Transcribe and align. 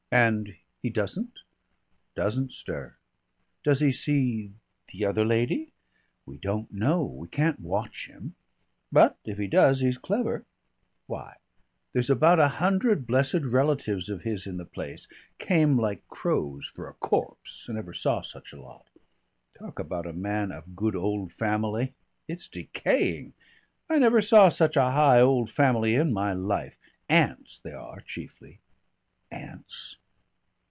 "And 0.13 0.57
he 0.81 0.89
doesn't?" 0.89 1.39
"Doesn't 2.15 2.51
stir." 2.51 2.95
"Does 3.63 3.79
he 3.79 3.93
see 3.93 4.51
the 4.91 5.05
other 5.05 5.23
lady?" 5.23 5.71
"We 6.25 6.37
don't 6.37 6.69
know. 6.69 7.05
We 7.05 7.29
can't 7.29 7.61
watch 7.61 8.07
him. 8.09 8.35
But 8.91 9.17
if 9.23 9.37
he 9.37 9.47
does 9.47 9.79
he's 9.79 9.97
clever" 9.97 10.43
"Why?" 11.07 11.37
"There's 11.93 12.09
about 12.09 12.41
a 12.41 12.49
hundred 12.49 13.07
blessed 13.07 13.45
relatives 13.45 14.09
of 14.09 14.23
his 14.23 14.45
in 14.47 14.57
the 14.57 14.65
place 14.65 15.07
came 15.37 15.79
like 15.79 16.05
crows 16.09 16.67
for 16.67 16.89
a 16.89 16.93
corpse. 16.95 17.67
I 17.69 17.71
never 17.75 17.93
saw 17.93 18.19
such 18.21 18.51
a 18.51 18.61
lot. 18.61 18.89
Talk 19.57 19.79
about 19.79 20.05
a 20.05 20.11
man 20.11 20.51
of 20.51 20.75
good 20.75 20.93
old 20.97 21.31
family 21.31 21.93
it's 22.27 22.49
decaying! 22.49 23.31
I 23.89 23.97
never 23.97 24.19
saw 24.19 24.49
such 24.49 24.75
a 24.75 24.91
high 24.91 25.21
old 25.21 25.49
family 25.49 25.95
in 25.95 26.11
my 26.11 26.33
life. 26.33 26.75
Aunts 27.07 27.61
they 27.61 27.71
are 27.71 28.01
chiefly." 28.01 28.59
"Aunts?" 29.31 29.95